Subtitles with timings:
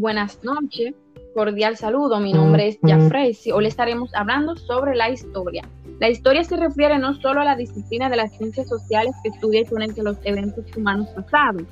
[0.00, 0.94] buenas noches,
[1.34, 2.20] cordial saludo.
[2.20, 3.36] Mi nombre es Jafrey.
[3.52, 5.62] Hoy estaremos hablando sobre la historia.
[6.00, 9.60] La historia se refiere no solo a la disciplina de las ciencias sociales que estudia
[9.60, 11.64] y los eventos humanos pasados,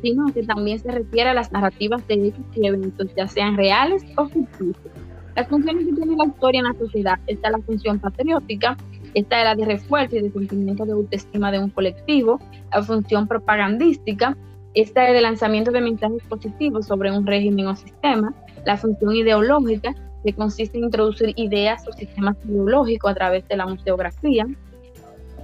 [0.00, 4.02] sino que también se refiere a las narrativas de hechos y eventos, ya sean reales
[4.16, 4.94] o ficticios.
[5.36, 8.78] Las funciones que tiene la historia en la sociedad, está la función patriótica,
[9.12, 12.40] esta es la de refuerzo y de sentimiento de autoestima de un colectivo,
[12.72, 14.36] la función propagandística,
[14.74, 18.34] esta es de lanzamiento de mensajes positivos sobre un régimen o sistema,
[18.64, 23.66] la función ideológica, que consiste en introducir ideas o sistemas ideológicos a través de la
[23.66, 24.46] museografía,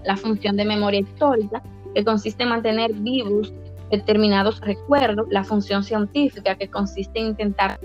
[0.05, 1.63] la función de memoria histórica,
[1.95, 3.53] que consiste en mantener vivos
[3.91, 7.79] determinados recuerdos, la función científica, que consiste en intentar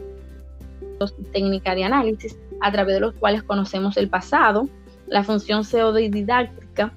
[1.31, 4.69] técnicas de análisis a través de los cuales conocemos el pasado,
[5.07, 6.93] la función pseudodidáctica,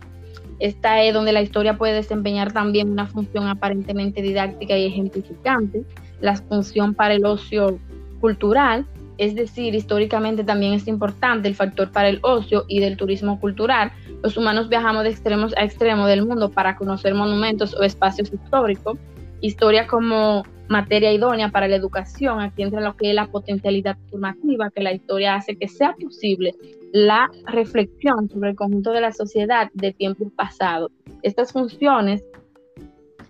[0.59, 5.85] esta es donde la historia puede desempeñar también una función aparentemente didáctica y ejemplificante,
[6.21, 7.79] la función para el ocio
[8.21, 8.87] cultural,
[9.19, 13.93] es decir, históricamente también es importante el factor para el ocio y del turismo cultural.
[14.23, 18.97] Los humanos viajamos de extremos a extremos del mundo para conocer monumentos o espacios históricos.
[19.41, 24.71] Historia como materia idónea para la educación, aquí entra lo que es la potencialidad formativa,
[24.71, 26.55] que la historia hace que sea posible
[26.93, 30.91] la reflexión sobre el conjunto de la sociedad de tiempos pasados.
[31.23, 32.25] Estas funciones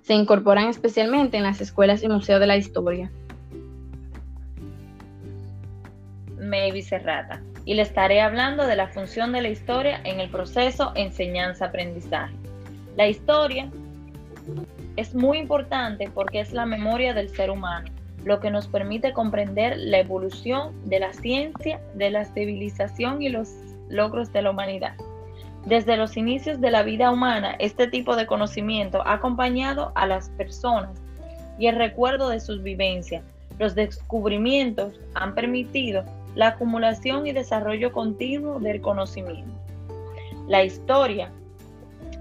[0.03, 3.11] se incorporan especialmente en las escuelas y museos de la historia.
[6.39, 10.93] Maybe Serrata y le estaré hablando de la función de la historia en el proceso
[10.95, 12.35] enseñanza-aprendizaje.
[12.97, 13.71] La historia
[14.99, 17.89] es muy importante porque es la memoria del ser humano,
[18.25, 23.49] lo que nos permite comprender la evolución de la ciencia, de la civilización y los
[23.89, 24.95] logros de la humanidad.
[25.67, 30.31] Desde los inicios de la vida humana, este tipo de conocimiento ha acompañado a las
[30.31, 31.01] personas
[31.61, 33.23] y el recuerdo de sus vivencias.
[33.61, 36.03] Los descubrimientos han permitido
[36.35, 39.53] la acumulación y desarrollo continuo del conocimiento.
[40.49, 41.31] La historia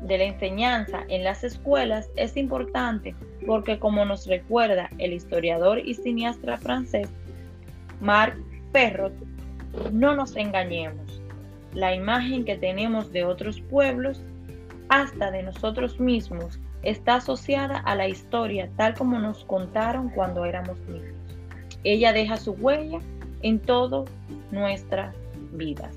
[0.01, 3.15] de la enseñanza en las escuelas es importante
[3.45, 7.09] porque como nos recuerda el historiador y cineasta francés
[7.99, 8.37] Marc
[8.71, 9.13] Perrot,
[9.91, 11.21] no nos engañemos.
[11.73, 14.21] La imagen que tenemos de otros pueblos,
[14.89, 20.79] hasta de nosotros mismos, está asociada a la historia tal como nos contaron cuando éramos
[20.87, 21.15] niños.
[21.83, 22.99] Ella deja su huella
[23.41, 24.09] en todas
[24.51, 25.15] nuestras
[25.51, 25.95] vidas.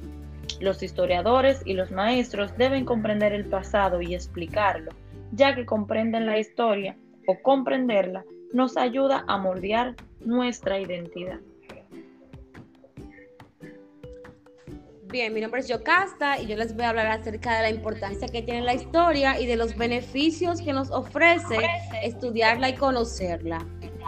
[0.60, 4.92] Los historiadores y los maestros deben comprender el pasado y explicarlo,
[5.32, 11.38] ya que comprenden la historia o comprenderla nos ayuda a moldear nuestra identidad.
[15.10, 18.28] Bien, mi nombre es Yocasta y yo les voy a hablar acerca de la importancia
[18.28, 21.56] que tiene la historia y de los beneficios que nos ofrece
[22.04, 23.58] estudiarla y conocerla.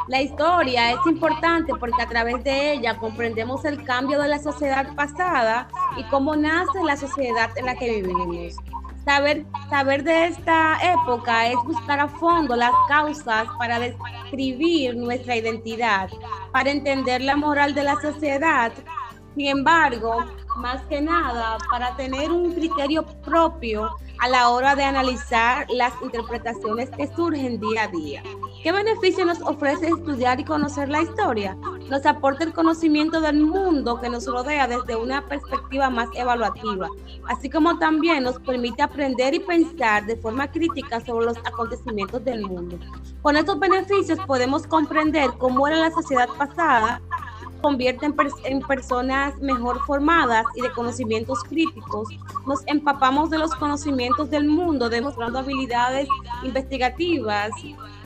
[0.08, 4.94] La historia es importante porque a través de ella comprendemos el cambio de la sociedad
[4.96, 8.56] pasada y cómo nace la sociedad en la que vivimos.
[9.04, 16.08] Saber, saber de esta época es buscar a fondo las causas para describir nuestra identidad,
[16.52, 18.72] para entender la moral de la sociedad.
[19.34, 20.24] Sin embargo,
[20.56, 26.90] más que nada, para tener un criterio propio a la hora de analizar las interpretaciones
[26.90, 28.22] que surgen día a día.
[28.62, 31.56] ¿Qué beneficio nos ofrece estudiar y conocer la historia?
[31.90, 36.88] Nos aporta el conocimiento del mundo que nos rodea desde una perspectiva más evaluativa,
[37.28, 42.42] así como también nos permite aprender y pensar de forma crítica sobre los acontecimientos del
[42.42, 42.78] mundo.
[43.20, 47.02] Con estos beneficios podemos comprender cómo era la sociedad pasada,
[47.62, 48.06] convierte
[48.44, 52.08] en, personas mejor formadas y de conocimientos críticos.
[52.46, 56.08] Nos empapamos de los conocimientos del mundo, demostrando habilidades
[56.42, 57.50] investigativas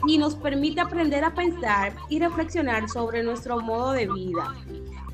[0.06, 4.55] y nos permite aprender a pensar y reflexionar sobre nuestro modo de vida.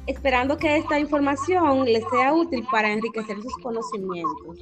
[0.07, 4.59] Esperando que esta información les sea útil para enriquecer sus conocimientos.